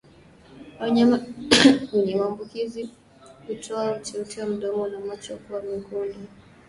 Wanyama 0.79 1.19
wenye 1.93 2.15
maambukizi 2.15 2.89
hutoa 3.47 3.95
uteute 3.95 4.41
wa 4.43 4.47
mdomo 4.49 4.87
na 4.87 4.99
macho 4.99 5.37
kuwa 5.37 5.61
mekundu 5.61 6.19